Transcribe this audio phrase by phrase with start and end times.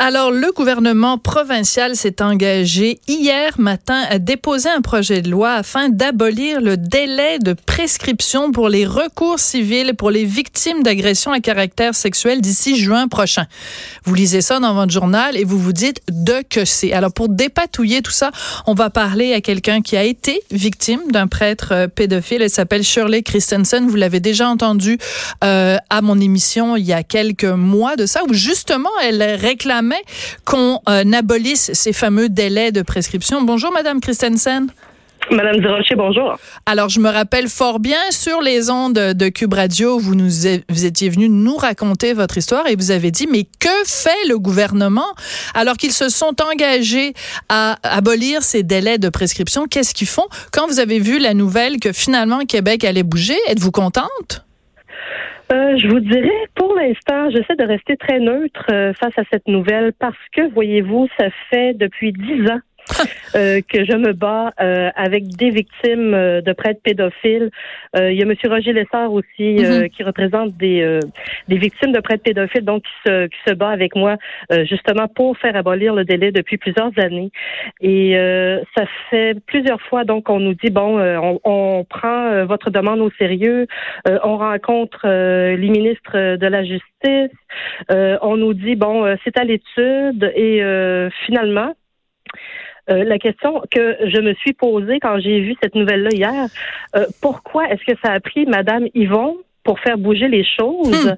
[0.00, 5.88] Alors, le gouvernement provincial s'est engagé hier matin à déposer un projet de loi afin
[5.88, 11.96] d'abolir le délai de prescription pour les recours civils pour les victimes d'agressions à caractère
[11.96, 13.46] sexuel d'ici juin prochain.
[14.04, 16.92] Vous lisez ça dans votre journal et vous vous dites de que c'est.
[16.92, 18.30] Alors, pour dépatouiller tout ça,
[18.68, 22.42] on va parler à quelqu'un qui a été victime d'un prêtre euh, pédophile.
[22.42, 23.88] Elle s'appelle Shirley Christensen.
[23.88, 24.96] Vous l'avez déjà entendu
[25.42, 29.22] euh, à mon émission il y a quelques mois de ça, où justement, elle
[30.44, 33.42] qu'on euh, abolisse ces fameux délais de prescription.
[33.42, 34.68] Bonjour, Madame Christensen.
[35.30, 36.38] Madame Durocher, bonjour.
[36.64, 40.30] Alors, je me rappelle fort bien sur les ondes de Cube Radio, vous nous
[40.68, 44.38] vous étiez venu nous raconter votre histoire et vous avez dit mais que fait le
[44.38, 45.08] gouvernement
[45.54, 47.12] alors qu'ils se sont engagés
[47.48, 49.66] à abolir ces délais de prescription?
[49.66, 50.26] Qu'est-ce qu'ils font?
[50.50, 54.47] Quand vous avez vu la nouvelle que finalement Québec allait bouger, êtes-vous contente?
[55.52, 59.48] Euh, je vous dirais, pour l'instant, j'essaie de rester très neutre euh, face à cette
[59.48, 62.60] nouvelle parce que, voyez-vous, ça fait depuis dix ans
[63.36, 67.50] Euh, que je me bats euh, avec des victimes euh, de prêtres pédophiles.
[67.94, 68.34] il y a M.
[68.44, 69.90] Roger Lessard aussi mm-hmm.
[69.90, 70.98] qui représente des,
[71.46, 74.16] des victimes de prêtres pédophiles, donc qui se, qui se bat avec moi
[74.64, 77.30] justement pour faire abolir le délai depuis plusieurs années.
[77.80, 78.14] Et
[78.76, 83.10] ça fait plusieurs fois donc on nous dit bon, on, on, prend votre demande au
[83.18, 83.66] sérieux,
[84.06, 87.36] on rencontre les ministres de la justice,
[87.90, 90.62] on nous dit bon, c'est à l'étude et
[91.26, 91.74] finalement
[92.90, 96.46] euh, la question que je me suis posée quand j'ai vu cette nouvelle-là hier,
[96.96, 101.06] euh, pourquoi est-ce que ça a pris Madame Yvon pour faire bouger les choses?
[101.06, 101.16] Hmm.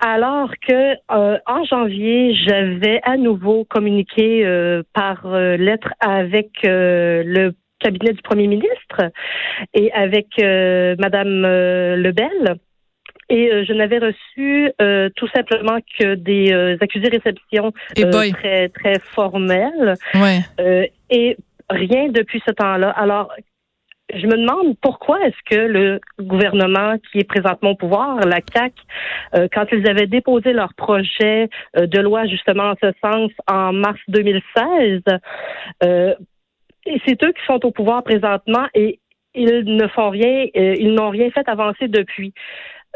[0.00, 4.44] Alors que euh, en janvier, j'avais à nouveau communiqué
[4.92, 9.10] par lettre avec le cabinet du premier ministre
[9.74, 11.42] et avec Madame
[11.96, 12.58] Lebel
[13.28, 17.72] et euh, je n'avais reçu euh, tout simplement que des euh, accusés-réceptions
[18.32, 19.94] très très formelles.
[21.10, 21.36] et
[21.70, 22.90] rien depuis ce temps-là.
[22.90, 23.32] Alors,
[24.12, 28.74] je me demande pourquoi est-ce que le gouvernement qui est présentement au pouvoir, la CAC,
[29.52, 35.00] quand ils avaient déposé leur projet de loi justement en ce sens en mars 2016,
[35.82, 38.98] et c'est eux qui sont au pouvoir présentement et
[39.34, 42.34] ils ne font rien, ils n'ont rien fait avancer depuis.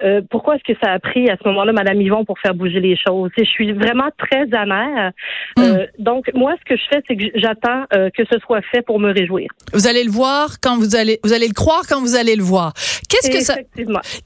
[0.04, 2.80] Euh, pourquoi est-ce que ça a pris à ce moment-là, Madame Yvon, pour faire bouger
[2.80, 3.30] les choses?
[3.38, 5.12] Je suis vraiment très amère.
[5.56, 5.62] Hmm.
[5.62, 8.82] Euh, donc, moi, ce que je fais, c'est que j'attends euh, que ce soit fait
[8.82, 9.48] pour me réjouir.
[9.72, 12.42] Vous allez le voir quand vous allez, vous allez le croire quand vous allez le
[12.42, 12.72] voir.
[13.08, 13.56] Qu'est-ce que ça,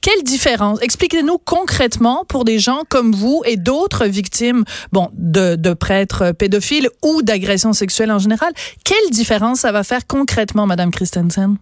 [0.01, 0.81] quelle différence?
[0.81, 6.89] Expliquez-nous concrètement pour des gens comme vous et d'autres victimes, bon, de, de prêtres pédophiles
[7.03, 8.51] ou d'agressions sexuelles en général.
[8.83, 11.57] Quelle différence ça va faire concrètement, Madame Christensen?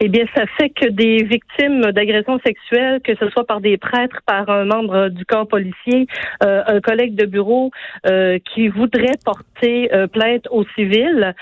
[0.00, 4.20] Eh bien, ça fait que des victimes d'agressions sexuelles, que ce soit par des prêtres,
[4.26, 6.06] par un membre du corps policier,
[6.42, 7.70] euh, un collègue de bureau
[8.06, 11.34] euh, qui voudrait porter euh, plainte au civil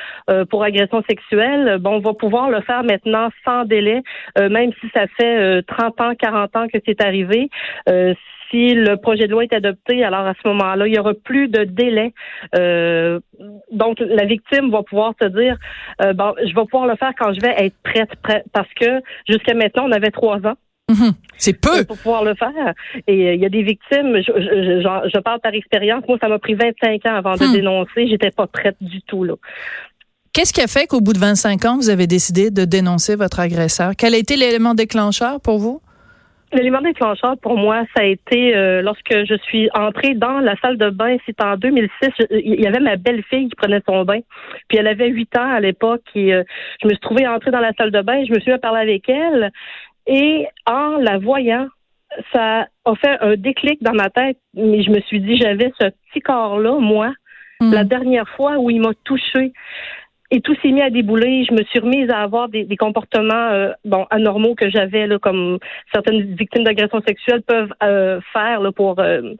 [0.50, 4.02] pour agression sexuelle, bon, on va pouvoir le faire maintenant sans délai,
[4.38, 7.48] même si ça fait 30 ans, 40 ans que c'est arrivé
[8.50, 11.48] si le projet de loi est adopté, alors à ce moment-là, il y aura plus
[11.48, 12.12] de délai.
[12.56, 13.20] Euh,
[13.70, 15.56] donc, la victime va pouvoir se dire,
[16.02, 18.07] euh, bon, je vais pouvoir le faire quand je vais être prête
[18.52, 20.56] parce que jusqu'à maintenant, on avait trois ans.
[20.90, 21.12] Mhm.
[21.36, 21.84] C'est peu.
[21.84, 22.74] Pour pouvoir le faire.
[23.06, 26.28] Et euh, il y a des victimes, je, je, je, parle par expérience, moi, ça
[26.28, 27.52] m'a pris 25 ans avant de hmm.
[27.52, 28.08] dénoncer.
[28.08, 29.34] J'étais pas prête du tout, là.
[30.32, 33.40] Qu'est-ce qui a fait qu'au bout de 25 ans, vous avez décidé de dénoncer votre
[33.40, 33.92] agresseur?
[33.96, 35.80] Quel a été l'élément déclencheur pour vous?
[36.52, 40.78] L'élément déclencheur pour moi, ça a été euh, lorsque je suis entrée dans la salle
[40.78, 41.16] de bain.
[41.26, 42.08] C'était en 2006.
[42.30, 44.20] Il y avait ma belle-fille qui prenait son bain.
[44.68, 46.04] Puis elle avait huit ans à l'époque.
[46.14, 46.42] Et euh,
[46.80, 48.24] je me suis trouvée entrée dans la salle de bain.
[48.24, 49.50] Je me suis à parler avec elle.
[50.06, 51.68] Et en la voyant,
[52.32, 54.38] ça a fait un déclic dans ma tête.
[54.54, 57.12] Mais je me suis dit, j'avais ce petit corps-là, moi,
[57.60, 57.72] hmm.
[57.72, 59.52] la dernière fois où il m'a touchée
[60.30, 61.44] et tout s'est mis à débouler.
[61.48, 65.18] Je me suis remise à avoir des, des comportements euh, bon anormaux que j'avais là,
[65.18, 65.58] comme
[65.92, 69.32] certaines victimes d'agressions sexuelles peuvent euh, faire là, pour euh,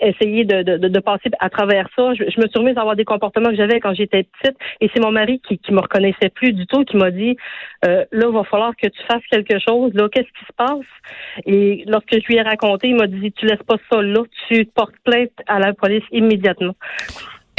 [0.00, 2.14] essayer de, de, de, passer à travers ça.
[2.14, 4.56] Je, me suis remise à avoir des comportements que j'avais quand j'étais petite.
[4.80, 7.36] Et c'est mon mari qui, qui me reconnaissait plus du tout, qui m'a dit
[7.82, 9.92] là, il va falloir que tu fasses quelque chose.
[9.94, 11.44] Là, qu'est-ce qui se passe?
[11.46, 14.64] Et lorsque je lui ai raconté, il m'a dit tu laisses pas ça là, tu
[14.66, 16.74] portes plainte à la police immédiatement.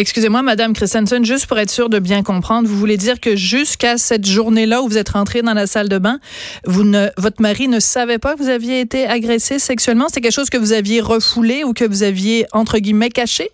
[0.02, 4.00] Excusez-moi, Madame Christensen, juste pour être sûr de bien comprendre, vous voulez dire que jusqu'à
[4.00, 6.20] cette journée-là où vous êtes rentrée dans la salle de bain,
[6.66, 10.08] votre mari ne savait pas que vous aviez été agressé sexuellement?
[10.12, 13.52] C'est quelque chose que vous aviez refoulé ou que vous aviez, entre guillemets, caché?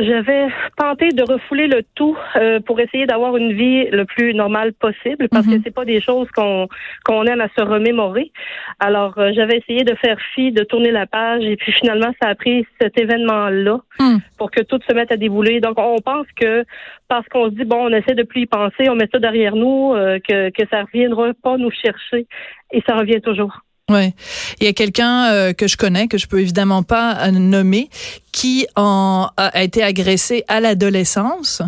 [0.00, 4.72] J'avais tenté de refouler le tout euh, pour essayer d'avoir une vie le plus normale
[4.72, 5.62] possible parce que mhm.
[5.64, 6.68] c'est pas des choses qu'on
[7.04, 8.32] qu'on aime à se remémorer.
[8.80, 12.28] Alors euh, j'avais essayé de faire fi, de tourner la page et puis finalement ça
[12.28, 14.18] a pris cet événement là hmm.
[14.38, 15.60] pour que tout se mette à débouler.
[15.60, 16.64] Donc on pense que
[17.08, 19.56] parce qu'on se dit bon on essaie de plus y penser, on met ça derrière
[19.56, 22.26] nous, euh, que que ça reviendra pas nous chercher
[22.72, 23.60] et ça revient toujours.
[23.88, 24.14] Ouais,
[24.60, 27.88] il y a quelqu'un euh, que je connais que je peux évidemment pas euh, nommer
[28.32, 31.62] qui en a été agressé à l'adolescence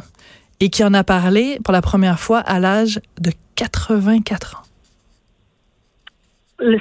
[0.59, 4.68] et qui en a parlé pour la première fois à l'âge de 84 ans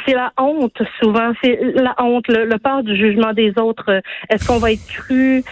[0.06, 4.02] c'est la honte souvent, c'est la honte, le, le, peur du jugement des autres.
[4.30, 5.44] Est-ce qu'on va être cru?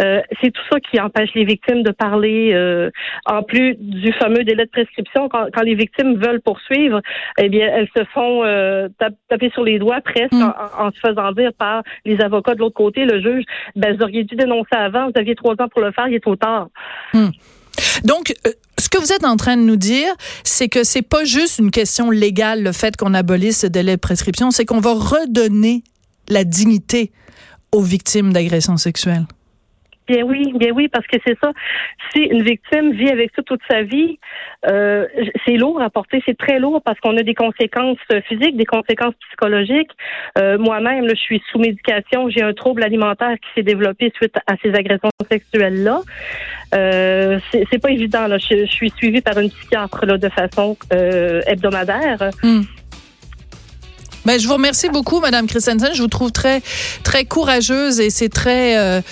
[0.00, 2.52] Euh, C'est tout ça qui empêche les victimes de parler.
[2.54, 2.90] Euh,
[3.26, 7.00] en plus du fameux délai de prescription, quand, quand, les victimes veulent poursuivre,
[7.38, 8.88] eh bien, elles se font euh,
[9.28, 10.54] taper sur les doigts presque mm.
[10.78, 13.44] en, se faisant dire par les avocats de l'autre côté, le juge,
[13.76, 16.20] ben vous auriez dû dénoncer avant, vous aviez trois ans pour le faire, il est
[16.20, 16.68] trop tard.
[17.12, 17.28] Mm.
[18.04, 20.08] Donc, euh, ce que vous êtes en train de nous dire,
[20.42, 24.00] c'est que c'est pas juste une question légale, le fait qu'on abolisse ce délai de
[24.00, 25.82] prescription, c'est qu'on va redonner
[26.28, 27.12] la dignité
[27.72, 29.26] aux victimes d'agressions sexuelles.
[30.06, 31.52] Bien oui, bien oui, parce que c'est ça.
[32.12, 34.18] Si une victime vit avec ça toute sa vie,
[34.68, 35.06] euh,
[35.46, 37.96] c'est lourd à porter, c'est très lourd parce qu'on a des conséquences
[38.28, 39.90] physiques, des conséquences psychologiques.
[40.38, 44.56] Euh, moi-même, je suis sous médication, j'ai un trouble alimentaire qui s'est développé suite à
[44.62, 46.02] ces agressions sexuelles-là.
[46.74, 48.26] Euh, c'est pas évident.
[48.26, 48.38] Là.
[48.38, 52.30] Je, suis suivie par une psychiatre là, de façon euh, hebdomadaire.
[52.42, 52.62] Hmm.
[54.24, 55.90] Ben, je vous remercie beaucoup, Madame Christensen.
[55.92, 56.62] Je vous trouve très,
[57.02, 59.02] très courageuse et c'est très euh,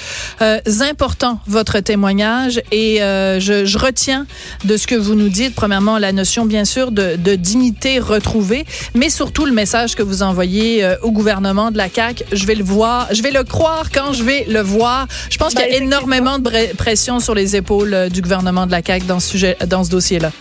[0.41, 2.62] euh, important votre témoignage.
[2.73, 4.26] Et euh, je, je, retiens
[4.64, 8.64] de ce que vous nous dites, premièrement, la notion, bien sûr, de, de dignité retrouvée,
[8.94, 12.25] mais surtout le message que vous envoyez euh, au gouvernement de la CAQ.
[12.32, 15.06] Je vais le voir, je vais le croire quand je vais le voir.
[15.29, 18.73] Je pense qu'il y a énormément de pression sur les épaules euh, du gouvernement de
[18.73, 20.32] la CAQ dans ce sujet, dans ce dossier-là.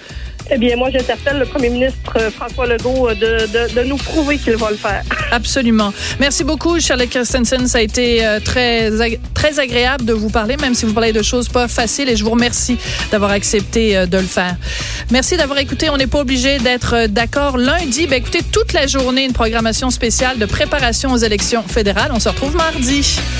[0.54, 4.38] Eh bien, moi, j'interpelle le premier ministre euh, François Legault euh, de, de, nous prouver
[4.38, 5.02] qu'il va le faire.
[5.32, 5.94] Absolument.
[6.20, 7.68] Merci beaucoup, Charlotte Christensen.
[7.68, 8.92] Ça a été euh, très,
[9.34, 12.26] très agréable de vous parler, même si vous parlez de choses pas faciles, et je
[12.26, 12.78] vous remercie
[13.12, 14.58] d'avoir accepté de le faire.
[15.10, 15.90] Merci d'avoir écouté.
[15.90, 18.08] On n'est pas obligé d'être d'accord lundi.
[18.08, 22.12] Ben, écoutez, toute la journée, une programmation spéciale de préparation aux élections fédérales.
[22.14, 23.22] On se retrouve mardi.